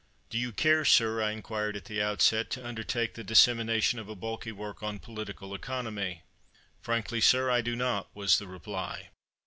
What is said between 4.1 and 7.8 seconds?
bulky work on Political Economy?" "Frankly, sir, I do